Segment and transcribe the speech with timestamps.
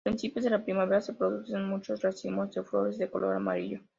[0.01, 3.81] A principios de la primavera se producen muchos racimos de flores de color amarillo.